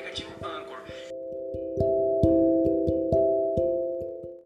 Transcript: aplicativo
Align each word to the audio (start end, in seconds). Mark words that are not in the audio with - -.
aplicativo 0.00 0.30